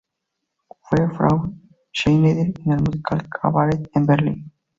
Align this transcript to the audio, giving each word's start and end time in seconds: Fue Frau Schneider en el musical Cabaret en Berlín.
Fue 0.79 1.07
Frau 1.13 1.53
Schneider 1.93 2.51
en 2.65 2.71
el 2.71 2.81
musical 2.81 3.29
Cabaret 3.29 3.87
en 3.93 4.05
Berlín. 4.07 4.51